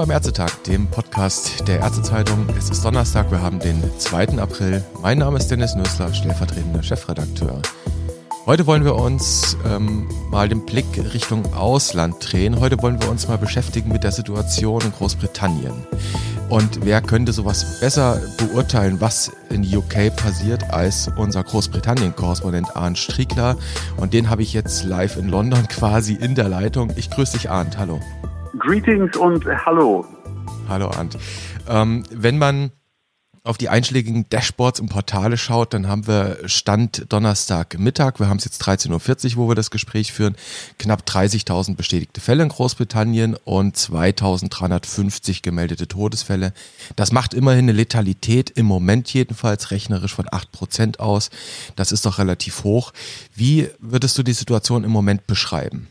beim 0.00 0.10
Ärztetag, 0.12 0.64
dem 0.64 0.86
Podcast 0.86 1.68
der 1.68 1.80
Ärztezeitung. 1.80 2.46
Es 2.56 2.70
ist 2.70 2.82
Donnerstag, 2.82 3.30
wir 3.30 3.42
haben 3.42 3.58
den 3.58 3.82
2. 3.98 4.38
April. 4.38 4.82
Mein 5.02 5.18
Name 5.18 5.36
ist 5.36 5.50
Dennis 5.50 5.74
Nösler, 5.74 6.14
stellvertretender 6.14 6.82
Chefredakteur. 6.82 7.60
Heute 8.46 8.66
wollen 8.66 8.82
wir 8.86 8.94
uns 8.94 9.58
ähm, 9.66 10.08
mal 10.30 10.48
den 10.48 10.64
Blick 10.64 10.86
Richtung 11.12 11.52
Ausland 11.52 12.16
drehen. 12.18 12.60
Heute 12.60 12.80
wollen 12.80 12.98
wir 13.02 13.10
uns 13.10 13.28
mal 13.28 13.36
beschäftigen 13.36 13.92
mit 13.92 14.02
der 14.02 14.12
Situation 14.12 14.80
in 14.80 14.92
Großbritannien. 14.92 15.86
Und 16.48 16.86
wer 16.86 17.02
könnte 17.02 17.34
sowas 17.34 17.78
besser 17.80 18.22
beurteilen, 18.38 19.02
was 19.02 19.30
in 19.50 19.62
UK 19.62 20.16
passiert, 20.16 20.72
als 20.72 21.10
unser 21.18 21.44
Großbritannien-Korrespondent 21.44 22.74
Arndt 22.74 22.96
Striegler. 22.96 23.58
Und 23.98 24.14
den 24.14 24.30
habe 24.30 24.40
ich 24.40 24.54
jetzt 24.54 24.82
live 24.82 25.18
in 25.18 25.28
London 25.28 25.68
quasi 25.68 26.14
in 26.14 26.34
der 26.34 26.48
Leitung. 26.48 26.90
Ich 26.96 27.10
grüße 27.10 27.36
dich, 27.36 27.50
Arndt. 27.50 27.76
Hallo. 27.76 28.00
Greetings 28.58 29.16
und 29.16 29.44
hallo. 29.46 30.04
Hallo, 30.68 30.90
Arndt. 30.90 31.16
Ähm, 31.68 32.04
wenn 32.10 32.38
man 32.38 32.72
auf 33.42 33.56
die 33.56 33.70
einschlägigen 33.70 34.28
Dashboards 34.28 34.80
und 34.80 34.90
Portale 34.90 35.38
schaut, 35.38 35.72
dann 35.72 35.88
haben 35.88 36.06
wir 36.06 36.36
Stand 36.44 37.06
Donnerstag 37.08 37.78
Mittag, 37.78 38.20
wir 38.20 38.28
haben 38.28 38.36
es 38.36 38.44
jetzt 38.44 38.62
13.40 38.62 39.32
Uhr, 39.32 39.36
wo 39.36 39.48
wir 39.48 39.54
das 39.54 39.70
Gespräch 39.70 40.12
führen, 40.12 40.36
knapp 40.78 41.02
30.000 41.06 41.74
bestätigte 41.74 42.20
Fälle 42.20 42.42
in 42.42 42.50
Großbritannien 42.50 43.36
und 43.44 43.76
2.350 43.76 45.42
gemeldete 45.42 45.88
Todesfälle. 45.88 46.52
Das 46.96 47.12
macht 47.12 47.32
immerhin 47.32 47.64
eine 47.64 47.72
Letalität 47.72 48.50
im 48.50 48.66
Moment 48.66 49.12
jedenfalls 49.14 49.70
rechnerisch 49.70 50.14
von 50.14 50.26
8% 50.26 50.98
aus. 50.98 51.30
Das 51.76 51.92
ist 51.92 52.04
doch 52.04 52.18
relativ 52.18 52.64
hoch. 52.64 52.92
Wie 53.34 53.70
würdest 53.78 54.18
du 54.18 54.22
die 54.22 54.34
Situation 54.34 54.84
im 54.84 54.90
Moment 54.90 55.26
beschreiben? 55.26 55.88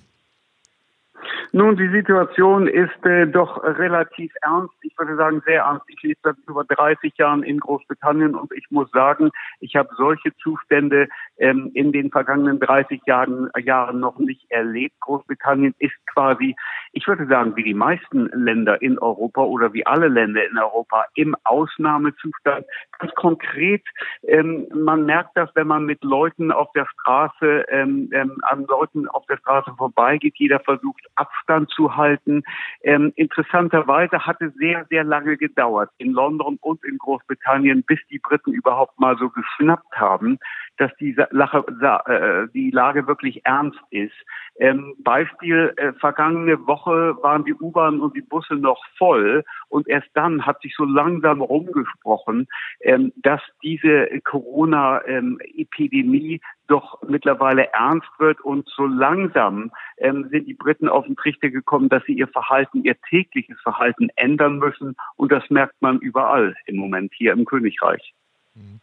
Nun, 1.52 1.78
die 1.78 1.90
Situation 1.90 2.68
ist 2.68 3.04
äh, 3.06 3.26
doch 3.26 3.64
relativ 3.64 4.32
ernst. 4.42 4.74
Ich 4.82 4.96
würde 5.00 5.16
sagen, 5.16 5.42
sehr 5.46 5.64
ernst. 5.64 5.84
Ich 5.88 6.02
lebe 6.04 6.20
seit 6.22 6.36
über 6.48 6.64
30 6.64 7.18
Jahren 7.18 7.42
in 7.42 7.60
Großbritannien 7.60 8.36
und 8.36 8.52
ich 8.54 8.70
muss 8.70 8.90
sagen, 8.92 9.32
ich 9.60 9.76
habe 9.76 9.90
solche 9.98 10.36
Zustände 10.38 11.08
ähm, 11.38 11.72
in 11.74 11.92
den 11.92 12.12
vergangenen 12.12 12.60
30 12.60 13.02
Jahren, 13.08 13.50
Jahren 13.58 14.00
noch 14.00 14.20
nicht 14.20 14.46
erlebt. 14.52 15.00
Großbritannien 15.00 15.74
ist 15.80 15.96
quasi, 16.14 16.56
ich 16.92 17.08
würde 17.08 17.26
sagen, 17.26 17.56
wie 17.56 17.64
die 17.64 17.74
meisten 17.74 18.28
Länder 18.28 18.80
in 18.84 19.00
Europa 19.00 19.42
oder 19.42 19.74
wie 19.74 19.88
alle 19.88 20.08
Länder 20.08 20.48
in 20.48 20.58
Europa 20.58 21.06
im 21.16 21.36
Ausnahmezustand. 21.46 22.64
Ganz 23.00 23.14
konkret, 23.16 23.84
ähm, 24.28 24.68
man 24.72 25.06
merkt 25.06 25.36
das, 25.36 25.50
wenn 25.56 25.68
man 25.68 25.86
mit 25.86 26.04
Leuten 26.04 26.52
auf 26.52 26.72
der 26.74 26.86
Straße, 26.86 27.66
ähm, 27.70 28.12
ähm, 28.14 28.38
an 28.44 28.66
Leuten 28.66 29.08
auf 29.08 29.26
der 29.26 29.38
Straße 29.38 29.74
vorbeigeht. 29.78 30.36
Jeder 30.38 30.60
versucht, 30.60 31.04
Abstand 31.16 31.39
zu 31.68 31.96
halten. 31.96 32.44
Ähm, 32.84 33.14
interessanterweise 33.16 34.26
hat 34.26 34.42
es 34.42 34.54
sehr, 34.56 34.86
sehr 34.90 35.04
lange 35.04 35.38
gedauert 35.38 35.90
in 35.98 36.12
London 36.12 36.58
und 36.62 36.84
in 36.84 36.98
Großbritannien, 36.98 37.84
bis 37.84 38.00
die 38.10 38.20
Briten 38.20 38.52
überhaupt 38.52 39.00
mal 39.00 39.18
so 39.18 39.30
geschnappt 39.30 39.96
haben, 39.96 40.40
dass 40.80 40.92
die, 40.96 41.16
Lache, 41.32 41.66
äh, 42.08 42.48
die 42.54 42.72
Lage 42.72 43.06
wirklich 43.06 43.46
ernst 43.46 43.78
ist. 43.92 44.16
Ähm, 44.58 44.96
Beispiel, 45.00 45.74
äh, 45.76 45.92
vergangene 45.94 46.66
Woche 46.68 47.18
waren 47.22 47.44
die 47.44 47.54
U-Bahnen 47.54 48.00
und 48.00 48.16
die 48.16 48.22
Busse 48.22 48.56
noch 48.56 48.82
voll 48.98 49.44
und 49.68 49.90
erst 49.90 50.08
dann 50.14 50.46
hat 50.46 50.62
sich 50.62 50.74
so 50.76 50.86
langsam 50.86 51.42
rumgesprochen, 51.42 52.48
ähm, 52.82 53.12
dass 53.18 53.42
diese 53.62 54.08
Corona-Epidemie 54.24 56.36
ähm, 56.36 56.40
doch 56.68 57.02
mittlerweile 57.08 57.74
ernst 57.74 58.08
wird 58.20 58.40
und 58.42 58.70
so 58.70 58.86
langsam 58.86 59.72
sind 59.98 60.48
die 60.48 60.54
Briten 60.54 60.88
auf 60.88 61.06
den 61.08 61.18
Trichter 61.18 61.50
gekommen, 61.50 61.90
dass 61.90 62.04
sie 62.06 62.14
ihr 62.14 62.28
Verhalten, 62.28 62.84
ihr 62.84 62.96
tägliches 63.10 63.60
Verhalten 63.62 64.10
ändern 64.16 64.60
müssen 64.60 64.96
und 65.16 65.32
das 65.32 65.50
merkt 65.50 65.82
man 65.82 65.98
überall 65.98 66.56
im 66.68 66.76
Moment 66.78 67.12
hier 67.16 67.34
im 67.34 67.44
Königreich. 67.44 68.14
Mhm. 68.54 68.80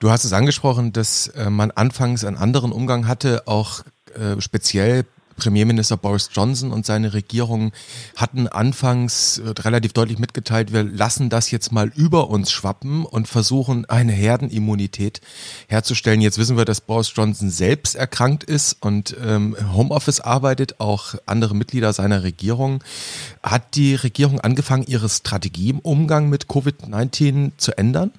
Du 0.00 0.10
hast 0.10 0.24
es 0.24 0.32
angesprochen, 0.32 0.94
dass 0.94 1.28
äh, 1.28 1.50
man 1.50 1.70
anfangs 1.70 2.24
einen 2.24 2.38
anderen 2.38 2.72
Umgang 2.72 3.06
hatte, 3.06 3.46
auch 3.46 3.82
äh, 4.14 4.40
speziell 4.40 5.04
Premierminister 5.36 5.98
Boris 5.98 6.30
Johnson 6.32 6.72
und 6.72 6.86
seine 6.86 7.12
Regierung 7.12 7.72
hatten 8.16 8.48
anfangs 8.48 9.38
äh, 9.38 9.50
relativ 9.60 9.92
deutlich 9.92 10.18
mitgeteilt, 10.18 10.72
wir 10.72 10.84
lassen 10.84 11.28
das 11.28 11.50
jetzt 11.50 11.70
mal 11.70 11.92
über 11.94 12.30
uns 12.30 12.50
schwappen 12.50 13.04
und 13.04 13.28
versuchen 13.28 13.84
eine 13.90 14.12
Herdenimmunität 14.12 15.20
herzustellen. 15.68 16.22
Jetzt 16.22 16.38
wissen 16.38 16.56
wir, 16.56 16.64
dass 16.64 16.80
Boris 16.80 17.12
Johnson 17.14 17.50
selbst 17.50 17.94
erkrankt 17.94 18.42
ist 18.42 18.78
und 18.80 19.14
ähm, 19.22 19.54
Homeoffice 19.74 20.20
arbeitet, 20.20 20.80
auch 20.80 21.14
andere 21.26 21.54
Mitglieder 21.54 21.92
seiner 21.92 22.22
Regierung. 22.22 22.82
Hat 23.42 23.74
die 23.74 23.96
Regierung 23.96 24.40
angefangen, 24.40 24.84
ihre 24.86 25.10
Strategie 25.10 25.68
im 25.68 25.78
Umgang 25.78 26.30
mit 26.30 26.46
Covid-19 26.46 27.52
zu 27.58 27.76
ändern? 27.76 28.12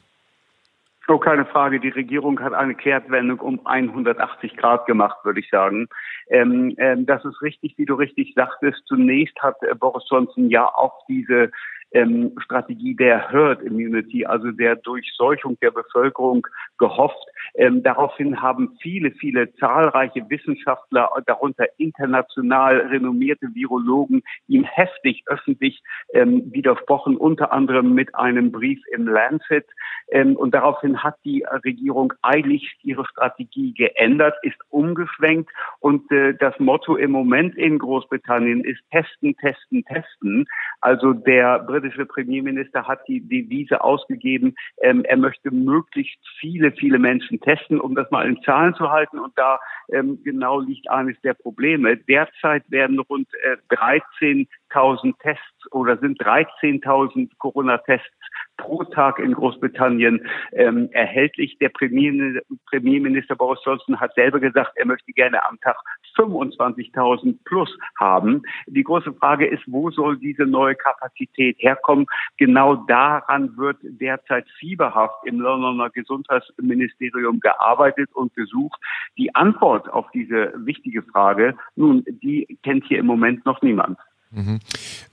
So, 1.11 1.17
keine 1.17 1.43
Frage. 1.43 1.81
Die 1.81 1.89
Regierung 1.89 2.39
hat 2.39 2.53
eine 2.53 2.73
Kehrtwendung 2.73 3.41
um 3.41 3.59
180 3.65 4.55
Grad 4.55 4.85
gemacht, 4.85 5.17
würde 5.25 5.41
ich 5.41 5.49
sagen. 5.49 5.89
Ähm, 6.29 6.73
ähm, 6.77 7.05
das 7.05 7.25
ist 7.25 7.41
richtig, 7.41 7.77
wie 7.77 7.83
du 7.83 7.95
richtig 7.95 8.31
sagtest. 8.33 8.81
Zunächst 8.85 9.37
hat 9.41 9.61
äh, 9.61 9.75
Boris 9.75 10.05
Johnson 10.09 10.49
ja 10.49 10.65
auch 10.65 11.05
diese 11.09 11.51
ähm, 11.91 12.33
Strategie 12.43 12.95
der 12.95 13.31
Herd 13.31 13.61
Immunity, 13.61 14.25
also 14.25 14.51
der 14.51 14.75
Durchseuchung 14.77 15.57
der 15.61 15.71
Bevölkerung 15.71 16.47
gehofft. 16.77 17.25
Ähm, 17.55 17.83
daraufhin 17.83 18.41
haben 18.41 18.77
viele, 18.81 19.11
viele 19.11 19.53
zahlreiche 19.55 20.29
Wissenschaftler, 20.29 21.09
darunter 21.25 21.65
international 21.77 22.77
renommierte 22.77 23.47
Virologen, 23.53 24.23
ihm 24.47 24.63
heftig 24.63 25.23
öffentlich 25.27 25.81
ähm, 26.13 26.51
widersprochen, 26.51 27.17
unter 27.17 27.51
anderem 27.51 27.93
mit 27.93 28.15
einem 28.15 28.51
Brief 28.51 28.81
im 28.91 29.07
Lancet. 29.07 29.65
Ähm, 30.11 30.35
und 30.35 30.53
daraufhin 30.53 31.03
hat 31.03 31.15
die 31.23 31.45
Regierung 31.63 32.13
eilig 32.21 32.77
ihre 32.83 33.05
Strategie 33.05 33.73
geändert, 33.73 34.35
ist 34.43 34.57
umgeschwenkt 34.69 35.49
und 35.79 36.09
äh, 36.11 36.33
das 36.33 36.57
Motto 36.59 36.95
im 36.95 37.11
Moment 37.11 37.55
in 37.55 37.79
Großbritannien 37.79 38.63
ist 38.63 38.79
testen, 38.91 39.35
testen, 39.37 39.83
testen. 39.85 40.45
Also 40.81 41.13
der 41.13 41.59
Premierminister 41.89 42.87
hat 42.87 43.07
die 43.07 43.21
Devise 43.21 43.83
ausgegeben, 43.83 44.55
ähm, 44.81 45.03
er 45.05 45.17
möchte 45.17 45.51
möglichst 45.51 46.19
viele, 46.39 46.71
viele 46.71 46.99
Menschen 46.99 47.39
testen, 47.39 47.79
um 47.79 47.95
das 47.95 48.09
mal 48.11 48.27
in 48.27 48.41
Zahlen 48.43 48.75
zu 48.75 48.89
halten. 48.89 49.19
Und 49.19 49.37
da 49.37 49.59
ähm, 49.91 50.19
genau 50.23 50.59
liegt 50.59 50.89
eines 50.89 51.19
der 51.21 51.33
Probleme. 51.33 51.97
Derzeit 51.97 52.63
werden 52.69 52.99
rund 52.99 53.27
äh, 53.43 53.57
13.000 54.73 55.13
Tests 55.19 55.71
oder 55.71 55.97
sind 55.97 56.21
13.000 56.21 57.29
Corona-Tests 57.37 58.07
pro 58.57 58.83
Tag 58.83 59.19
in 59.19 59.33
Großbritannien 59.33 60.25
ähm, 60.53 60.89
erhältlich. 60.91 61.57
Der 61.59 61.69
Premier, 61.69 62.41
Premierminister 62.69 63.35
Boris 63.35 63.59
Johnson 63.65 63.99
hat 63.99 64.13
selber 64.13 64.39
gesagt, 64.39 64.73
er 64.75 64.85
möchte 64.85 65.11
gerne 65.13 65.43
am 65.45 65.59
Tag 65.61 65.75
25.000 66.15 67.37
plus 67.45 67.75
haben. 67.99 68.43
Die 68.67 68.83
große 68.83 69.13
Frage 69.13 69.47
ist, 69.47 69.63
wo 69.67 69.89
soll 69.89 70.17
diese 70.17 70.45
neue 70.45 70.75
Kapazität 70.75 71.57
herkommen? 71.59 72.05
Genau 72.37 72.75
daran 72.75 73.55
wird 73.57 73.77
derzeit 73.81 74.47
fieberhaft 74.59 75.25
im 75.25 75.39
Londoner 75.39 75.89
Gesundheitsministerium 75.89 77.39
gearbeitet 77.39 78.09
und 78.13 78.33
gesucht. 78.35 78.79
Die 79.17 79.33
Antwort 79.33 79.89
auf 79.89 80.09
diese 80.11 80.53
wichtige 80.57 81.01
Frage, 81.01 81.55
nun, 81.75 82.03
die 82.07 82.59
kennt 82.63 82.85
hier 82.85 82.99
im 82.99 83.05
Moment 83.05 83.45
noch 83.45 83.61
niemand. 83.61 83.97
Mhm. 84.33 84.59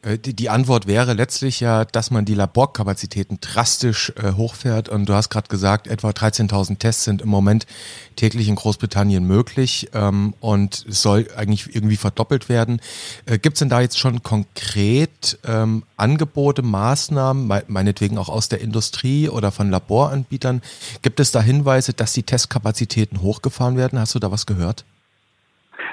Äh, 0.03 0.17
die, 0.19 0.49
Antwort 0.49 0.87
wäre 0.87 1.13
letztlich 1.13 1.59
ja, 1.59 1.85
dass 1.85 2.13
man 2.13 2.25
die 2.25 2.35
Laborkapazitäten 2.35 3.39
drastisch 3.41 4.13
äh, 4.17 4.33
hochfährt. 4.33 4.89
Und 4.89 5.09
du 5.09 5.15
hast 5.15 5.29
gerade 5.29 5.49
gesagt, 5.49 5.89
etwa 5.89 6.11
13.000 6.11 6.79
Tests 6.79 7.05
sind 7.05 7.23
im 7.23 7.29
Moment 7.29 7.67
täglich 8.15 8.47
in 8.47 8.55
Großbritannien 8.55 9.25
möglich 9.25 9.91
ähm, 9.93 10.35
und 10.39 10.87
es 10.89 11.03
soll 11.03 11.27
eigentlich 11.37 11.75
irgendwie 11.75 11.97
verdoppelt 11.97 12.49
werden. 12.49 12.81
Äh, 13.27 13.39
Gibt 13.39 13.57
es 13.57 13.59
denn 13.59 13.69
da 13.69 13.81
jetzt 13.81 13.99
schon 13.99 14.23
konkret 14.23 15.39
ähm, 15.45 15.83
Angebote, 15.97 16.63
Maßnahmen, 16.63 17.63
meinetwegen 17.67 18.19
auch 18.19 18.29
aus 18.29 18.49
der 18.49 18.61
Industrie 18.61 19.29
oder 19.29 19.51
von 19.51 19.69
Laboranbietern? 19.69 20.63
Gibt 21.03 21.19
es 21.19 21.33
da 21.33 21.43
Hinweise, 21.43 21.93
dass 21.93 22.13
die 22.13 22.23
Testkapazitäten 22.23 23.21
hochgefahren 23.21 23.77
werden? 23.77 23.99
Hast 23.99 24.15
du 24.15 24.21
da 24.21 24.31
was 24.31 24.47
gehört? 24.47 24.85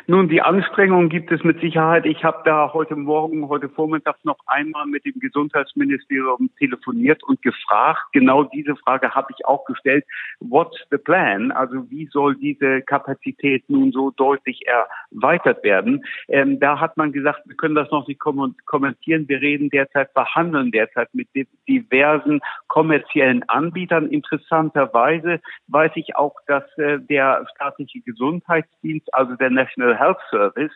Nun, 0.08 0.30
die 0.30 0.42
Anstrengungen 0.42 1.10
gibt 1.10 1.32
es 1.32 1.44
mit 1.44 1.60
Sicherheit. 1.62 2.06
Ich 2.06 2.24
habe 2.24 2.42
da 2.46 2.72
heute 2.74 2.96
Morgen, 2.96 3.50
heute 3.50 3.70
Vormittag 3.70 4.18
noch 4.24 4.38
einmal 4.46 4.86
mit 4.86 5.06
dem 5.06 5.20
Gesundheitsministerium 5.20 6.50
telefoniert 6.60 7.24
und 7.24 7.42
gefragt. 7.42 8.02
Genau 8.12 8.44
diese 8.44 8.76
Frage 8.76 9.16
habe 9.16 9.28
ich 9.36 9.46
auch 9.46 9.66
gestellt. 9.66 10.06
What's 10.40 10.78
the 10.92 10.98
plan? 10.98 11.52
Also 11.52 11.90
wie 11.90 12.08
soll 12.08 12.36
diese 12.36 12.82
Kapazität 12.82 13.70
nun 13.70 13.92
so 13.92 14.12
deutlich 14.12 14.62
erweitert 14.68 15.64
werden? 15.64 16.06
Ähm, 16.28 16.60
da 16.60 16.80
hat 16.80 16.98
man 16.98 17.12
gesagt, 17.12 17.42
wir 17.46 17.56
können 17.56 17.76
das 17.76 17.90
noch 17.92 18.08
nicht 18.08 18.20
kommentieren. 18.20 19.28
Wir 19.28 19.42
reden 19.42 19.70
derzeit, 19.70 20.12
verhandeln 20.12 20.72
derzeit 20.72 21.10
mit 21.14 21.28
diversen 21.68 22.42
kommerziellen 22.68 23.48
Anbietern. 23.50 24.08
Interessanterweise 24.08 25.40
weiß 25.68 25.92
ich 25.96 26.16
auch, 26.16 26.36
dass 26.48 26.64
äh, 26.78 27.00
der 27.00 27.48
staatliche 27.56 28.02
Gesundheitsdienst, 28.02 29.14
also 29.14 29.36
der 29.36 29.50
National 29.50 29.85
Health 29.94 30.18
Service, 30.32 30.72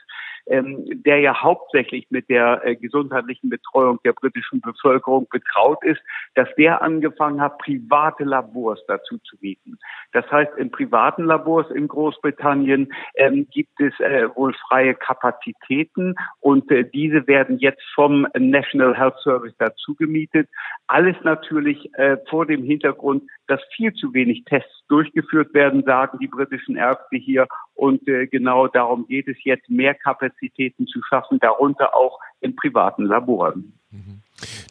ähm, 0.50 1.04
der 1.04 1.20
ja 1.20 1.42
hauptsächlich 1.42 2.08
mit 2.10 2.30
der 2.30 2.66
äh, 2.66 2.76
gesundheitlichen 2.76 3.50
Betreuung 3.50 4.00
der 4.04 4.14
britischen 4.14 4.62
Bevölkerung 4.62 5.28
betraut 5.30 5.84
ist, 5.84 6.02
dass 6.36 6.48
der 6.58 6.82
angefangen 6.82 7.42
hat, 7.42 7.58
private 7.60 8.24
Labors 8.24 8.80
dazu 8.88 9.18
zu 9.20 9.38
bieten. 9.38 9.78
Das 10.12 10.30
heißt, 10.32 10.52
in 10.58 10.72
privaten 10.72 11.26
Labors 11.26 11.70
in 11.72 11.88
Großbritannien 11.88 12.92
ähm, 13.16 13.48
gibt 13.52 13.80
es 13.80 13.98
äh, 14.00 14.28
wohl 14.36 14.54
freie 14.68 14.96
Kapazitäten 14.96 16.16
und 16.40 16.70
äh, 16.72 16.84
diese 16.90 17.28
werden 17.28 17.60
jetzt 17.60 17.84
vom 17.94 18.28
National 18.38 18.98
Health 18.98 19.20
Service 19.24 19.54
dazu 19.60 19.96
gemietet. 19.96 20.50
Alles 20.88 21.16
natürlich 21.24 21.94
äh, 21.96 22.18
vor 22.30 22.46
dem 22.46 22.64
Hintergrund, 22.64 23.24
dass 23.48 23.62
viel 23.76 23.94
zu 23.94 24.14
wenig 24.14 24.44
Tests 24.46 24.84
durchgeführt 24.88 25.54
werden, 25.54 25.84
sagen 25.84 26.18
die 26.20 26.28
britischen 26.28 26.76
Ärzte 26.76 27.18
hier. 27.18 27.48
Und 27.76 28.08
äh, 28.08 28.28
genau 28.28 28.68
darum 28.68 29.08
geht 29.08 29.28
es 29.28 29.38
jetzt, 29.44 29.70
mehr 29.70 29.94
Kapazitäten 30.40 30.88
zu 30.88 31.02
schaffen, 31.08 31.40
darunter 31.40 31.96
auch 31.96 32.20
in 32.42 32.56
privaten 32.56 33.06
Laboren. 33.06 33.74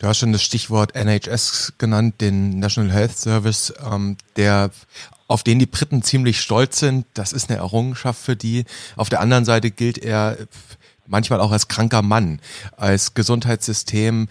Du 0.00 0.06
hast 0.06 0.18
schon 0.18 0.32
das 0.32 0.42
Stichwort 0.42 0.94
NHS 0.94 1.74
genannt, 1.76 2.20
den 2.20 2.58
National 2.58 2.90
Health 2.90 3.18
Service, 3.18 3.74
ähm, 3.84 4.16
der 4.36 4.70
auf 5.26 5.42
den 5.42 5.58
die 5.58 5.66
Briten 5.66 6.02
ziemlich 6.02 6.40
stolz 6.40 6.78
sind. 6.78 7.04
Das 7.12 7.34
ist 7.34 7.50
eine 7.50 7.58
Errungenschaft 7.58 8.20
für 8.20 8.36
die. 8.36 8.64
Auf 8.96 9.10
der 9.10 9.20
anderen 9.20 9.44
Seite 9.44 9.70
gilt 9.70 9.98
er 9.98 10.38
manchmal 11.06 11.40
auch 11.40 11.52
als 11.52 11.68
kranker 11.68 12.00
Mann, 12.00 12.40
als 12.76 13.12
Gesundheitssystem, 13.12 14.28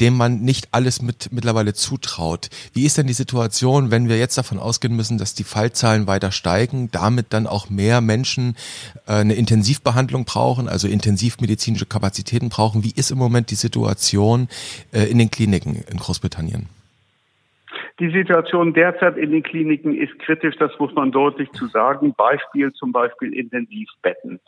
dem 0.00 0.16
man 0.16 0.40
nicht 0.40 0.68
alles 0.72 1.02
mit 1.02 1.32
mittlerweile 1.32 1.74
zutraut. 1.74 2.48
Wie 2.72 2.84
ist 2.84 2.98
denn 2.98 3.06
die 3.06 3.12
Situation, 3.12 3.90
wenn 3.90 4.08
wir 4.08 4.18
jetzt 4.18 4.38
davon 4.38 4.58
ausgehen 4.58 4.96
müssen, 4.96 5.18
dass 5.18 5.34
die 5.34 5.44
Fallzahlen 5.44 6.06
weiter 6.06 6.32
steigen, 6.32 6.90
damit 6.92 7.32
dann 7.32 7.46
auch 7.46 7.70
mehr 7.70 8.00
Menschen 8.00 8.56
äh, 9.06 9.12
eine 9.12 9.34
Intensivbehandlung 9.34 10.24
brauchen, 10.24 10.68
also 10.68 10.88
intensivmedizinische 10.88 11.86
Kapazitäten 11.86 12.48
brauchen? 12.48 12.84
Wie 12.84 12.92
ist 12.94 13.10
im 13.10 13.18
Moment 13.18 13.50
die 13.50 13.56
Situation 13.56 14.48
äh, 14.92 15.10
in 15.10 15.18
den 15.18 15.30
Kliniken 15.30 15.84
in 15.90 15.98
Großbritannien? 15.98 16.68
Die 17.98 18.10
Situation 18.10 18.74
derzeit 18.74 19.16
in 19.16 19.30
den 19.30 19.42
Kliniken 19.42 19.94
ist 19.94 20.18
kritisch, 20.18 20.54
das 20.58 20.70
muss 20.78 20.94
man 20.94 21.12
deutlich 21.12 21.50
zu 21.52 21.66
sagen. 21.66 22.12
Beispiel 22.14 22.72
zum 22.72 22.92
Beispiel 22.92 23.32
Intensivbetten. 23.32 24.38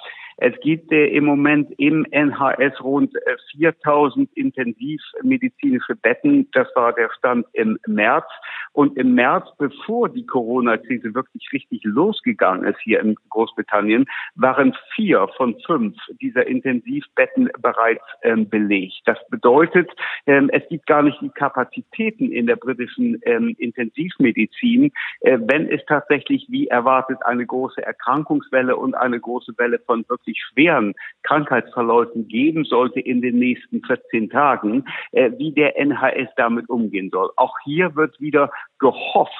Es 0.41 0.55
gibt 0.61 0.93
äh, 0.93 1.07
im 1.07 1.25
Moment 1.25 1.73
im 1.79 2.07
NHS 2.11 2.81
rund 2.83 3.13
4000 3.57 4.29
äh, 4.29 4.41
intensivmedizinische 4.41 5.97
Betten. 5.97 6.49
Das 6.53 6.69
war 6.77 6.93
der 6.93 7.11
Stand 7.19 7.47
im 7.55 7.77
März. 7.87 8.27
Und 8.73 8.97
im 8.97 9.15
März, 9.15 9.47
bevor 9.59 10.09
die 10.09 10.25
Corona-Krise 10.25 11.13
wirklich 11.13 11.53
richtig 11.53 11.81
losgegangen 11.83 12.65
ist 12.69 12.79
hier 12.81 13.01
in 13.01 13.17
Großbritannien, 13.31 14.07
waren 14.37 14.77
vier 14.95 15.29
von 15.37 15.59
fünf 15.67 15.97
dieser 16.21 16.47
Intensivbetten 16.47 17.51
bereits 17.61 18.05
ähm, 18.23 18.49
belegt. 18.49 19.01
Das 19.07 19.19
bedeutet, 19.31 19.91
ähm, 20.27 20.51
es 20.53 20.63
gibt 20.69 20.87
gar 20.87 21.03
nicht 21.03 21.21
die 21.21 21.31
Kapazitäten 21.31 22.31
in 22.31 22.47
der 22.47 22.57
britischen 22.57 23.21
ähm, 23.23 23.57
Intensivmedizin, 23.59 24.93
äh, 25.23 25.39
wenn 25.41 25.69
es 25.69 25.85
tatsächlich 25.87 26.47
wie 26.49 26.69
erwartet 26.69 27.19
eine 27.25 27.45
große 27.45 27.85
Erkrankungswelle 27.85 28.77
und 28.77 28.95
eine 28.95 29.19
große 29.19 29.55
Welle 29.57 29.81
von 29.81 30.05
wirklich 30.09 30.28
wirklich 30.29 30.43
schweren 30.53 30.95
Krankheitsverläufen 31.23 32.29
geben 32.29 32.65
sollte 32.65 33.01
in 33.01 33.23
den 33.23 33.39
nächsten 33.39 33.83
14 33.83 34.31
Tagen, 34.31 34.85
äh, 35.13 35.31
wie 35.39 35.53
der 35.53 35.79
NHS 35.79 36.29
damit 36.37 36.69
umgehen 36.69 37.11
soll. 37.11 37.31
Auch 37.37 37.55
hier 37.65 37.97
wird 37.97 38.21
wieder 38.21 38.51
gehofft, 38.79 39.33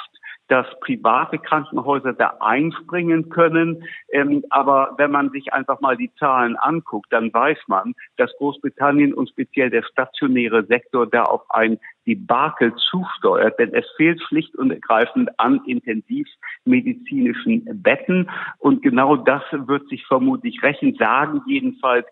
dass 0.49 0.67
private 0.81 1.39
Krankenhäuser 1.39 2.15
da 2.15 2.39
einspringen 2.41 3.29
können. 3.29 3.85
Ähm, 4.11 4.45
aber 4.49 4.95
wenn 4.97 5.11
man 5.11 5.31
sich 5.31 5.53
einfach 5.53 5.81
mal 5.81 5.97
die 5.97 6.13
Zahlen 6.15 6.57
anguckt, 6.57 7.13
dann 7.13 7.33
weiß 7.33 7.59
man, 7.67 7.95
dass 8.17 8.35
Großbritannien 8.39 9.13
und 9.13 9.29
speziell 9.29 9.69
der 9.69 9.83
stationäre 9.83 10.65
Sektor 10.65 11.07
da 11.07 11.25
auf 11.25 11.43
ein 11.51 11.79
Debakel 12.09 12.75
zusteuert, 12.77 13.59
denn 13.59 13.75
es 13.75 13.85
fehlt 13.97 14.23
schlicht 14.23 14.57
und 14.57 14.71
ergreifend 14.71 15.29
an 15.39 15.61
intensivmedizinischen 15.67 17.83
Betten. 17.83 18.31
Und 18.59 18.81
genau 18.83 19.17
das 19.17 19.43
wird 19.53 19.87
sich 19.91 20.07
vermutlich 20.07 20.63
rächen, 20.63 20.95
sagen 20.95 21.43
jedenfalls 21.47 22.07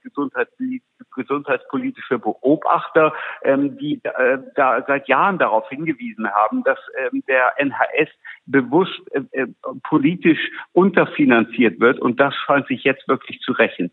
gesundheitspolitische 1.15 2.19
Beobachter, 2.19 3.15
ähm, 3.43 3.79
die 3.79 4.03
äh, 4.05 4.39
da 4.55 4.85
seit 4.87 5.09
Jahren 5.09 5.39
darauf 5.39 5.67
hingewiesen 5.71 6.31
haben, 6.31 6.63
dass 6.65 6.79
ähm, 6.99 7.25
der 7.27 7.55
NHS 7.59 8.11
bewusst 8.45 9.01
äh, 9.13 9.23
äh, 9.33 9.47
politisch 9.83 10.51
unterfinanziert 10.73 11.81
wird. 11.81 11.99
Und 12.01 12.21
das 12.21 12.35
scheint 12.35 12.67
sich 12.67 12.85
jetzt 12.85 13.09
wirklich 13.09 13.41
zu 13.41 13.53
rächen. 13.53 13.91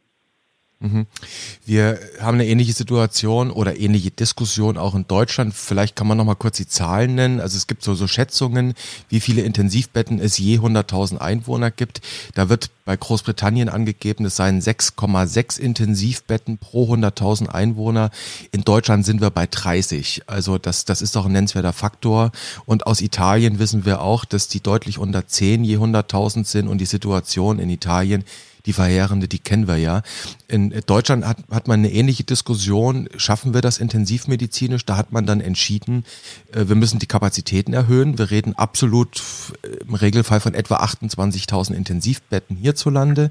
Wir 1.66 2.00
haben 2.20 2.36
eine 2.36 2.46
ähnliche 2.46 2.74
Situation 2.74 3.52
oder 3.52 3.80
ähnliche 3.80 4.12
Diskussion 4.12 4.78
auch 4.78 4.96
in 4.96 5.08
Deutschland. 5.08 5.54
Vielleicht 5.54 5.96
kann 5.96 6.08
man 6.08 6.18
noch 6.18 6.26
mal 6.26 6.36
kurz 6.36 6.58
die 6.58 6.68
Zahlen 6.68 7.16
nennen. 7.16 7.40
Also 7.40 7.58
es 7.58 7.68
gibt 7.68 7.84
so, 7.84 7.96
so 7.96 8.08
Schätzungen, 8.08 8.74
wie 9.10 9.20
viele 9.20 9.44
Intensivbetten 9.44 10.20
es 10.20 10.38
je 10.38 10.58
100.000 10.60 11.18
Einwohner 11.18 11.72
gibt. 11.72 12.02
Da 12.34 12.50
wird 12.50 12.70
bei 12.86 12.98
Großbritannien 12.98 13.70
angegeben, 13.70 14.26
es 14.26 14.36
seien 14.36 14.62
6,6 14.62 15.60
Intensivbetten 15.60 16.58
pro 16.58 16.94
100.000 16.94 17.48
Einwohner. 17.48 18.10
In 18.52 18.64
Deutschland 18.64 19.06
sind 19.06 19.22
wir 19.22 19.30
bei 19.30 19.48
30. 19.48 20.24
Also 20.28 20.58
das, 20.58 20.86
das 20.86 21.02
ist 21.02 21.16
doch 21.16 21.26
ein 21.26 21.32
nennenswerter 21.32 21.74
Faktor. 21.74 22.32
Und 22.66 22.86
aus 22.86 23.02
Italien 23.02 23.60
wissen 23.60 23.86
wir 23.86 24.02
auch, 24.02 24.26
dass 24.26 24.48
die 24.48 24.62
deutlich 24.62 24.98
unter 24.98 25.28
10 25.28 25.64
je 25.64 25.78
100.000 25.78 26.46
sind 26.46 26.68
und 26.68 26.80
die 26.80 26.86
Situation 26.86 27.60
in 27.60 27.70
Italien 27.70 28.26
die 28.66 28.74
verheerende, 28.74 29.28
die 29.28 29.40
kennen 29.40 29.68
wir 29.68 29.78
ja. 29.78 30.04
In 30.48 30.74
Deutschland 30.86 31.26
hat, 31.26 31.38
hat 31.52 31.68
man 31.68 31.80
eine 31.80 31.92
ähnliche 31.92 32.24
Diskussion, 32.24 33.10
schaffen 33.18 33.54
wir 33.54 33.62
das 33.62 33.78
intensivmedizinisch? 33.78 34.86
Da 34.86 34.96
hat 34.96 35.12
man 35.12 35.26
dann 35.26 35.42
entschieden, 35.42 36.06
äh, 36.54 36.68
wir 36.68 36.76
müssen 36.76 37.00
die 37.00 37.06
Kapazitäten 37.06 37.74
erhöhen. 37.74 38.18
Wir 38.18 38.32
reden 38.32 38.54
absolut 38.54 39.22
äh, 39.64 39.68
im 39.88 39.96
Regelfall 39.96 40.40
von 40.40 40.54
etwa 40.54 40.78
28.000 40.78 41.74
Intensivbetten 41.74 42.58
hierzulande. 42.74 43.30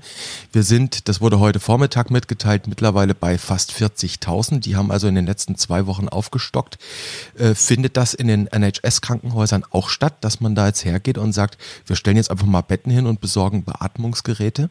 Wir 0.52 0.62
sind, 0.62 1.08
das 1.08 1.20
wurde 1.20 1.40
heute 1.40 1.58
Vormittag 1.58 2.10
mitgeteilt, 2.10 2.68
mittlerweile 2.68 3.14
bei 3.14 3.38
fast 3.38 3.72
40.000. 3.72 4.62
Die 4.62 4.76
haben 4.76 4.92
also 4.92 5.08
in 5.08 5.16
den 5.16 5.26
letzten 5.26 5.56
zwei 5.56 5.86
Wochen 5.86 6.08
aufgestockt. 6.08 6.78
Äh, 7.36 7.54
findet 7.54 7.96
das 7.96 8.14
in 8.14 8.28
den 8.28 8.46
NHS-Krankenhäusern 8.46 9.64
auch 9.70 9.88
statt, 9.88 10.14
dass 10.20 10.40
man 10.40 10.54
da 10.54 10.68
jetzt 10.68 10.84
hergeht 10.84 11.18
und 11.18 11.32
sagt, 11.32 11.58
wir 11.86 11.96
stellen 11.96 12.16
jetzt 12.16 12.30
einfach 12.30 12.46
mal 12.46 12.62
Betten 12.62 12.92
hin 12.92 13.06
und 13.06 13.20
besorgen 13.20 13.64
Beatmungsgeräte? 13.64 14.70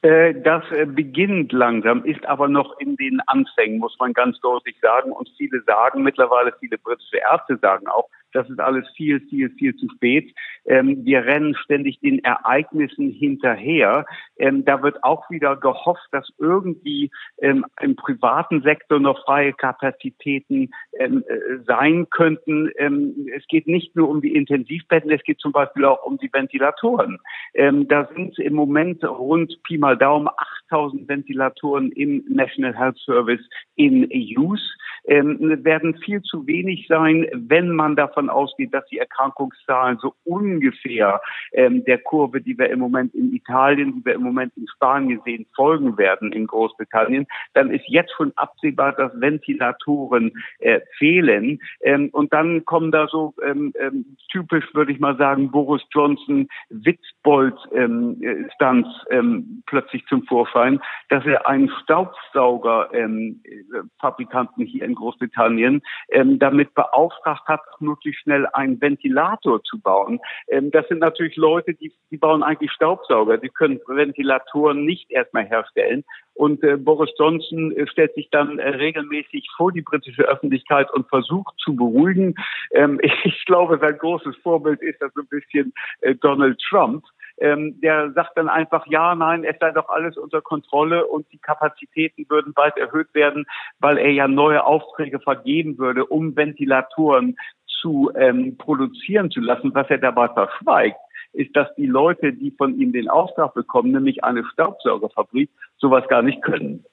Äh, 0.00 0.34
das 0.40 0.64
äh, 0.70 0.86
beginnt 0.86 1.52
langsam, 1.52 2.04
ist 2.04 2.24
aber 2.24 2.48
noch 2.48 2.78
in 2.78 2.96
den 2.96 3.20
Anfängen, 3.26 3.78
muss 3.78 3.96
man 3.98 4.14
ganz 4.14 4.40
deutlich 4.40 4.76
sagen. 4.80 5.12
Und 5.12 5.28
viele 5.36 5.62
sagen 5.66 6.02
mittlerweile, 6.02 6.54
viele 6.60 6.78
britische 6.78 7.18
Ärzte 7.18 7.58
sagen 7.60 7.86
auch, 7.88 8.08
das 8.34 8.50
ist 8.50 8.60
alles 8.60 8.86
viel, 8.96 9.20
viel, 9.20 9.50
viel 9.50 9.74
zu 9.76 9.88
spät. 9.94 10.34
Ähm, 10.66 11.04
wir 11.04 11.24
rennen 11.24 11.54
ständig 11.54 12.00
den 12.00 12.22
Ereignissen 12.24 13.10
hinterher. 13.10 14.06
Ähm, 14.36 14.64
da 14.64 14.82
wird 14.82 15.02
auch 15.04 15.30
wieder 15.30 15.56
gehofft, 15.56 16.06
dass 16.10 16.28
irgendwie 16.38 17.10
ähm, 17.38 17.64
im 17.80 17.96
privaten 17.96 18.62
Sektor 18.62 18.98
noch 18.98 19.24
freie 19.24 19.52
Kapazitäten 19.52 20.70
ähm, 20.98 21.24
äh, 21.28 21.62
sein 21.66 22.08
könnten. 22.10 22.70
Ähm, 22.76 23.28
es 23.36 23.46
geht 23.46 23.66
nicht 23.66 23.94
nur 23.94 24.08
um 24.08 24.20
die 24.20 24.34
Intensivbetten, 24.34 25.10
es 25.10 25.22
geht 25.22 25.40
zum 25.40 25.52
Beispiel 25.52 25.84
auch 25.84 26.02
um 26.04 26.18
die 26.18 26.32
Ventilatoren. 26.32 27.18
Ähm, 27.54 27.86
da 27.88 28.08
sind 28.14 28.38
im 28.38 28.54
Moment 28.54 29.04
rund 29.04 29.62
Pi 29.62 29.78
mal 29.78 29.96
Daumen 29.96 30.28
8000 30.68 31.08
Ventilatoren 31.08 31.92
im 31.92 32.24
National 32.28 32.76
Health 32.76 32.98
Service 32.98 33.42
in 33.76 34.08
Use. 34.10 34.64
Werden 35.06 35.94
viel 35.96 36.22
zu 36.22 36.46
wenig 36.46 36.86
sein, 36.88 37.26
wenn 37.32 37.70
man 37.70 37.94
davon 37.94 38.30
ausgeht, 38.30 38.72
dass 38.72 38.86
die 38.86 38.96
Erkrankungszahlen 38.98 39.98
so 39.98 40.14
ungefähr 40.24 41.20
ähm, 41.52 41.84
der 41.84 41.98
Kurve, 41.98 42.40
die 42.40 42.56
wir 42.58 42.70
im 42.70 42.78
Moment 42.78 43.14
in 43.14 43.34
Italien, 43.34 43.94
die 43.94 44.02
wir 44.04 44.14
im 44.14 44.22
Moment 44.22 44.56
in 44.56 44.66
Spanien 44.68 45.20
sehen, 45.24 45.44
folgen 45.54 45.98
werden 45.98 46.32
in 46.32 46.46
Großbritannien, 46.46 47.26
dann 47.52 47.70
ist 47.70 47.84
jetzt 47.88 48.12
schon 48.16 48.32
absehbar, 48.36 48.92
dass 48.92 49.12
Ventilatoren 49.20 50.32
äh, 50.60 50.80
fehlen. 50.96 51.60
Ähm, 51.82 52.08
und 52.12 52.32
dann 52.32 52.64
kommen 52.64 52.90
da 52.90 53.06
so 53.08 53.34
ähm, 53.44 53.74
ähm, 53.78 54.16
typisch, 54.30 54.64
würde 54.74 54.92
ich 54.92 55.00
mal 55.00 55.18
sagen, 55.18 55.50
Boris 55.50 55.82
Johnson 55.92 56.48
Witzbold-Stunts 56.70 58.88
ähm, 59.10 59.12
ähm, 59.18 59.62
plötzlich 59.66 60.06
zum 60.06 60.22
Vorschein, 60.24 60.80
dass 61.10 61.26
er 61.26 61.46
einen 61.46 61.68
Staubsauger-Fabrikanten 61.82 64.62
ähm, 64.62 64.66
hier 64.66 64.84
in 64.84 64.93
Großbritannien 64.94 65.82
ähm, 66.10 66.38
damit 66.38 66.74
beauftragt 66.74 67.46
hat, 67.46 67.60
möglichst 67.80 68.22
schnell 68.22 68.46
einen 68.52 68.80
Ventilator 68.80 69.62
zu 69.62 69.80
bauen. 69.80 70.20
Ähm, 70.48 70.70
das 70.70 70.86
sind 70.88 70.98
natürlich 70.98 71.36
Leute, 71.36 71.74
die, 71.74 71.92
die 72.10 72.16
bauen 72.16 72.42
eigentlich 72.42 72.72
Staubsauger. 72.72 73.38
Die 73.38 73.48
können 73.48 73.80
Ventilatoren 73.86 74.84
nicht 74.84 75.10
erstmal 75.10 75.44
herstellen. 75.44 76.04
Und 76.34 76.64
äh, 76.64 76.76
Boris 76.76 77.10
Johnson 77.18 77.72
äh, 77.76 77.86
stellt 77.86 78.14
sich 78.14 78.28
dann 78.30 78.58
äh, 78.58 78.68
regelmäßig 78.70 79.48
vor 79.56 79.70
die 79.72 79.82
britische 79.82 80.22
Öffentlichkeit 80.22 80.92
und 80.92 81.08
versucht 81.08 81.54
zu 81.58 81.76
beruhigen. 81.76 82.34
Ähm, 82.72 83.00
ich 83.24 83.44
glaube, 83.46 83.78
sein 83.80 83.96
großes 83.98 84.36
Vorbild 84.42 84.82
ist 84.82 85.00
das 85.00 85.12
so 85.14 85.20
ein 85.20 85.28
bisschen 85.28 85.72
äh, 86.00 86.14
Donald 86.16 86.60
Trump. 86.68 87.04
Ähm, 87.38 87.80
der 87.80 88.12
sagt 88.12 88.36
dann 88.36 88.48
einfach, 88.48 88.86
ja, 88.86 89.14
nein, 89.14 89.44
es 89.44 89.56
sei 89.58 89.72
doch 89.72 89.88
alles 89.88 90.16
unter 90.16 90.40
Kontrolle 90.40 91.06
und 91.06 91.30
die 91.32 91.38
Kapazitäten 91.38 92.26
würden 92.28 92.52
bald 92.54 92.76
erhöht 92.76 93.12
werden, 93.12 93.46
weil 93.80 93.98
er 93.98 94.10
ja 94.10 94.28
neue 94.28 94.64
Aufträge 94.64 95.18
vergeben 95.20 95.78
würde, 95.78 96.06
um 96.06 96.36
Ventilatoren 96.36 97.36
zu 97.66 98.12
ähm, 98.14 98.56
produzieren 98.56 99.30
zu 99.30 99.40
lassen. 99.40 99.74
Was 99.74 99.90
er 99.90 99.98
dabei 99.98 100.28
verschweigt, 100.28 100.98
ist, 101.32 101.54
dass 101.56 101.74
die 101.74 101.86
Leute, 101.86 102.32
die 102.32 102.52
von 102.52 102.78
ihm 102.78 102.92
den 102.92 103.08
Auftrag 103.08 103.54
bekommen, 103.54 103.92
nämlich 103.92 104.22
eine 104.24 104.44
Staubsaugerfabrik, 104.44 105.50
sowas 105.76 106.06
gar 106.08 106.22
nicht 106.22 106.42
können. 106.42 106.84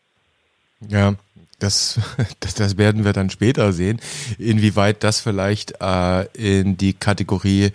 Ja, 0.89 1.15
das, 1.61 1.99
das, 2.55 2.77
werden 2.77 3.05
wir 3.05 3.13
dann 3.13 3.29
später 3.29 3.71
sehen, 3.73 3.99
inwieweit 4.37 5.03
das 5.03 5.19
vielleicht 5.19 5.75
äh, 5.79 6.25
in 6.33 6.77
die 6.77 6.93
Kategorie 6.93 7.71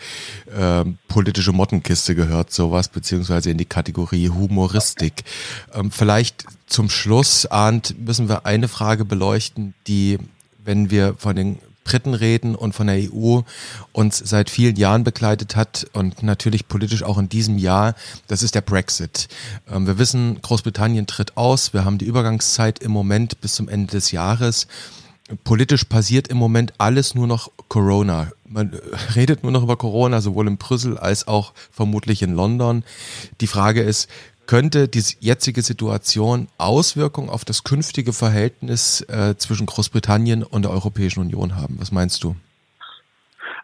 äh, 0.57 0.85
politische 1.09 1.53
Mottenkiste 1.53 2.15
gehört, 2.15 2.53
sowas, 2.53 2.89
beziehungsweise 2.89 3.51
in 3.51 3.59
die 3.59 3.65
Kategorie 3.65 4.29
Humoristik. 4.29 5.25
Ähm, 5.73 5.91
vielleicht 5.91 6.45
zum 6.67 6.91
Schluss, 6.91 7.47
Arndt, 7.47 7.95
müssen 7.99 8.29
wir 8.29 8.45
eine 8.45 8.69
Frage 8.69 9.05
beleuchten, 9.05 9.75
die, 9.87 10.19
wenn 10.65 10.91
wir 10.91 11.15
von 11.17 11.37
den 11.37 11.59
Briten 11.87 12.15
reden 12.15 12.57
und 12.57 12.75
von 12.75 12.89
der 12.89 12.99
EU 12.99 13.43
uns 13.93 14.19
seit 14.19 14.51
vielen 14.51 14.75
Jahren 14.75 15.05
begleitet 15.05 15.55
hat 15.55 15.87
und 15.93 16.25
natürlich 16.25 16.67
politisch 16.67 17.05
auch 17.05 17.17
in 17.17 17.29
diesem 17.29 17.59
Jahr, 17.59 17.95
das 18.27 18.43
ist 18.43 18.57
der 18.57 18.61
Brexit. 18.61 19.29
Ähm, 19.71 19.87
wir 19.87 19.97
wissen, 19.97 20.43
Großbritannien 20.43 21.07
tritt 21.07 21.37
aus, 21.37 21.73
wir 21.73 21.85
haben 21.85 21.99
die 21.99 22.07
Übergangszeit 22.07 22.81
im 22.81 22.91
Moment 22.91 23.41
bis 23.41 23.55
zum 23.55 23.69
Ende 23.69 23.93
des 23.93 24.11
Jahres. 24.11 24.67
Politisch 25.45 25.85
passiert 25.85 26.29
im 26.29 26.37
Moment 26.37 26.75
alles 26.79 27.15
nur 27.15 27.27
noch 27.27 27.51
Corona. 27.69 28.31
Man 28.49 28.73
redet 29.15 29.43
nur 29.43 29.53
noch 29.53 29.63
über 29.63 29.77
Corona, 29.77 30.21
sowohl 30.21 30.47
in 30.47 30.57
Brüssel 30.57 30.99
als 30.99 31.27
auch 31.27 31.53
vermutlich 31.71 32.23
in 32.23 32.33
London. 32.33 32.85
Die 33.41 33.49
Frage 33.49 33.83
ist, 33.83 34.09
könnte 34.47 34.89
die 34.89 35.03
jetzige 35.21 35.63
Situation 35.63 36.49
Auswirkungen 36.59 37.29
auf 37.29 37.45
das 37.45 37.65
künftige 37.65 38.13
Verhältnis 38.13 39.01
äh, 39.03 39.35
zwischen 39.37 39.67
Großbritannien 39.67 40.43
und 40.43 40.63
der 40.63 40.71
Europäischen 40.71 41.21
Union 41.21 41.57
haben? 41.57 41.77
Was 41.79 41.93
meinst 41.93 42.23
du? 42.25 42.37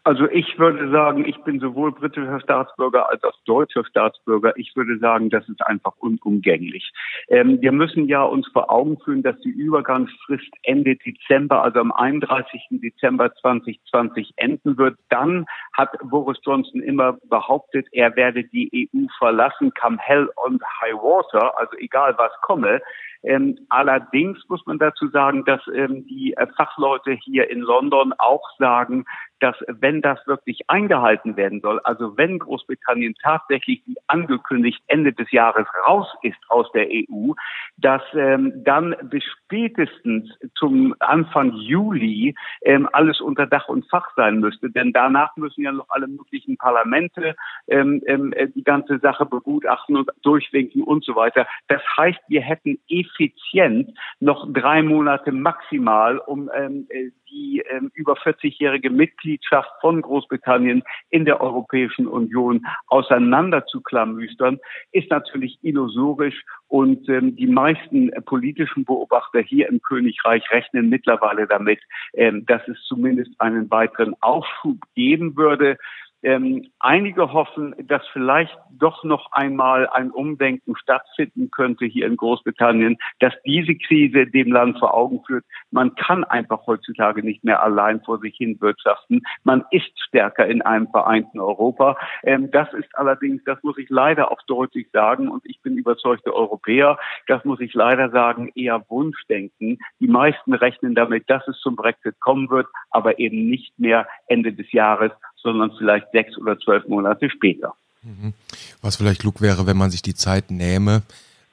Also 0.05 0.29
ich 0.29 0.59
würde 0.59 0.91
sagen, 0.91 1.25
ich 1.25 1.39
bin 1.45 1.61
sowohl 1.61 1.93
britischer 1.93 2.41
Staatsbürger 2.41 3.09
als 3.09 3.23
auch 3.23 3.39
deutscher 3.45 3.85
Staatsbürger. 3.85 4.53
Ich 4.57 4.75
würde 4.75 4.99
sagen, 4.99 5.31
das 5.31 5.49
ist 5.49 5.65
einfach 5.65 5.93
unumgänglich. 5.99 6.91
Ähm, 7.29 7.61
wir 7.61 7.71
müssen 7.71 8.09
ja 8.09 8.25
uns 8.25 8.49
vor 8.49 8.69
Augen 8.69 8.99
führen, 9.05 9.23
dass 9.23 9.39
die 9.43 9.51
Übergangsfrist 9.51 10.51
Ende 10.65 10.97
Dezember, 10.97 11.63
also 11.63 11.79
am 11.79 11.93
31. 11.93 12.81
Dezember 12.83 13.33
2020 13.33 14.33
enden 14.37 14.77
wird. 14.77 14.99
Dann 15.09 15.47
hat 15.73 15.91
Boris 16.03 16.39
Johnson 16.45 16.83
immer 16.83 17.17
behauptet, 17.29 17.87
er 17.93 18.17
werde 18.17 18.43
die 18.43 18.89
EU 18.93 19.07
verlassen, 19.19 19.73
come 19.81 19.99
hell 20.01 20.29
on 20.45 20.59
high 20.81 20.95
water, 20.95 21.57
also 21.61 21.77
egal 21.79 22.15
was 22.19 22.33
komme. 22.43 22.81
Ähm, 23.25 23.57
allerdings 23.69 24.39
muss 24.49 24.65
man 24.67 24.79
dazu 24.79 25.09
sagen, 25.09 25.45
dass 25.45 25.61
ähm, 25.73 26.05
die 26.07 26.35
äh, 26.37 26.47
Fachleute 26.57 27.13
hier 27.13 27.49
in 27.51 27.61
London 27.61 28.13
auch 28.19 28.43
sagen, 28.59 29.05
dass 29.43 29.57
wenn 29.67 30.01
das 30.03 30.25
wirklich 30.27 30.61
eingehalten 30.69 31.37
werden 31.37 31.61
soll, 31.61 31.81
also 31.81 32.17
wenn 32.17 32.39
Großbritannien 32.39 33.15
tatsächlich 33.21 33.83
wie 33.87 33.97
angekündigt 34.07 34.81
Ende 34.87 35.13
des 35.13 35.33
Jahres 35.33 35.67
raus 35.85 36.07
ist 36.23 36.39
aus 36.49 36.71
der 36.73 36.87
EU, 36.89 37.33
dass 37.77 38.03
ähm, 38.15 38.53
dann 38.65 38.95
bis 39.03 39.25
spätestens 39.25 40.33
zum 40.55 40.95
Anfang 41.01 41.53
Juli 41.55 42.37
ähm, 42.63 42.89
alles 42.93 43.21
unter 43.21 43.47
Dach 43.47 43.69
und 43.69 43.85
Fach 43.91 44.09
sein 44.15 44.39
müsste. 44.39 44.71
Denn 44.71 44.93
danach 44.93 45.37
müssen 45.37 45.63
ja 45.63 45.73
noch 45.73 45.89
alle 45.89 46.07
möglichen 46.07 46.57
Parlamente 46.57 47.35
ähm, 47.67 48.01
ähm, 48.07 48.33
die 48.55 48.63
ganze 48.63 49.01
Sache 49.01 49.27
begutachten 49.27 49.97
und 49.97 50.09
durchwinken 50.23 50.85
und 50.85 51.05
so 51.05 51.17
weiter. 51.17 51.49
Das 51.67 51.83
heißt, 51.97 52.21
wir 52.29 52.43
hätten 52.43 52.79
effizient 52.89 53.99
noch 54.21 54.47
drei 54.53 54.83
Monate 54.83 55.33
maximal, 55.33 56.19
um 56.19 56.49
ähm, 56.55 56.87
äh, 56.91 57.11
die 57.33 57.63
ähm, 57.71 57.91
über 57.95 58.15
40-jährige 58.15 58.91
Mitgliedschaft 58.91 59.71
von 59.81 60.03
Großbritannien 60.03 60.83
in 61.11 61.25
der 61.25 61.41
Europäischen 61.41 62.07
Union 62.07 62.65
auseinander 62.87 63.67
zu 63.67 63.81
klamüstern, 63.81 64.59
ist 64.93 65.11
natürlich 65.11 65.59
illusorisch 65.63 66.45
und 66.69 67.09
ähm, 67.09 67.35
die 67.37 67.47
meisten 67.47 68.11
äh, 68.11 68.21
politischen 68.21 68.85
Beobachter 68.85 69.41
hier 69.41 69.69
im 69.69 69.81
Königreich 69.81 70.49
rechnen 70.51 70.89
mittlerweile 70.89 71.47
damit, 71.47 71.81
ähm, 72.15 72.45
dass 72.47 72.67
es 72.69 72.79
zumindest 72.85 73.33
einen 73.41 73.71
weiteren 73.71 74.15
Aufschub 74.21 74.79
geben 74.95 75.37
würde. 75.37 75.79
Ähm, 76.23 76.71
einige 76.79 77.33
hoffen, 77.33 77.75
dass 77.87 78.07
vielleicht 78.13 78.57
doch 78.71 79.03
noch 79.05 79.33
einmal 79.33 79.89
ein 79.89 80.11
Umdenken 80.11 80.77
stattfinden 80.77 81.51
könnte 81.51 81.85
hier 81.85 82.07
in 82.07 82.17
Großbritannien, 82.17 82.97
dass 83.19 83.33
diese 83.45 83.75
Krise 83.75 84.27
dem 84.27 84.53
Land 84.53 84.79
vor 84.79 84.95
Augen 84.95 85.23
führt. 85.27 85.45
Man 85.71 85.95
kann 85.97 86.25
einfach 86.25 86.67
heutzutage 86.67 87.23
nicht 87.23 87.43
mehr 87.45 87.63
allein 87.63 88.01
vor 88.03 88.19
sich 88.21 88.37
hin 88.37 88.61
wirtschaften. 88.61 89.23
Man 89.45 89.65
ist 89.71 89.91
stärker 90.01 90.47
in 90.47 90.63
einem 90.63 90.89
vereinten 90.89 91.41
Europa. 91.41 91.97
Ähm, 92.23 92.51
das 92.51 92.73
ist 92.73 92.95
allerdings, 92.95 93.43
das 93.45 93.63
muss 93.63 93.79
ich 93.79 93.89
leider 93.91 94.31
auch 94.31 94.43
deutlich 94.47 94.89
sagen, 94.93 95.29
und 95.29 95.43
ich 95.45 95.61
bin 95.63 95.77
überzeugter 95.77 96.35
Europäer, 96.35 96.99
das 97.27 97.45
muss 97.45 97.61
ich 97.61 97.75
leider 97.75 98.11
sagen, 98.11 98.51
eher 98.55 98.85
Wunschdenken. 98.89 99.79
Die 100.01 100.09
meisten 100.09 100.55
rechnen 100.55 100.95
damit, 100.95 101.29
dass 101.29 101.47
es 101.49 101.59
zum 101.61 101.77
Brexit 101.77 102.21
kommen 102.21 102.49
wird, 102.51 102.69
aber 102.91 103.19
eben 103.19 103.49
nicht 103.49 103.79
mehr 103.79 104.07
Ende 104.27 104.53
des 104.53 104.71
Jahres, 104.73 105.13
sondern 105.43 105.73
vielleicht 105.79 106.07
sechs 106.13 106.37
oder 106.39 106.59
zwölf 106.59 106.87
Monate 106.89 107.31
später. 107.31 107.75
Mhm. 108.03 108.35
Was 108.81 108.97
vielleicht 108.97 109.21
klug 109.21 109.41
wäre, 109.41 109.67
wenn 109.67 109.77
man 109.77 109.91
sich 109.91 110.03
die 110.03 110.15
Zeit 110.15 110.51
nähme. 110.51 111.03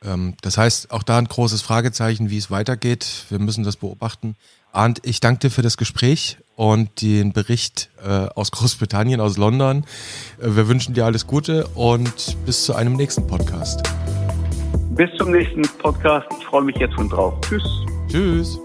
Ähm, 0.03 0.35
das 0.41 0.57
heißt, 0.57 0.91
auch 0.91 1.03
da 1.03 1.17
ein 1.17 1.25
großes 1.25 1.61
Fragezeichen, 1.61 2.29
wie 2.29 2.37
es 2.37 2.51
weitergeht. 2.51 3.25
Wir 3.29 3.39
müssen 3.39 3.63
das 3.63 3.75
beobachten. 3.75 4.35
Arndt, 4.71 5.01
ich 5.03 5.19
danke 5.19 5.39
dir 5.39 5.49
für 5.49 5.61
das 5.61 5.77
Gespräch 5.77 6.37
und 6.55 7.01
den 7.01 7.33
Bericht 7.33 7.89
äh, 8.03 8.27
aus 8.35 8.51
Großbritannien, 8.51 9.19
aus 9.19 9.37
London. 9.37 9.85
Äh, 10.39 10.55
wir 10.55 10.67
wünschen 10.67 10.93
dir 10.93 11.05
alles 11.05 11.25
Gute 11.25 11.67
und 11.75 12.37
bis 12.45 12.65
zu 12.65 12.75
einem 12.75 12.93
nächsten 12.93 13.25
Podcast. 13.25 13.83
Bis 14.91 15.09
zum 15.17 15.31
nächsten 15.31 15.63
Podcast. 15.79 16.27
Ich 16.39 16.45
freue 16.45 16.63
mich 16.63 16.75
jetzt 16.77 16.93
schon 16.95 17.09
drauf. 17.09 17.33
Tschüss. 17.41 17.63
Tschüss. 18.09 18.59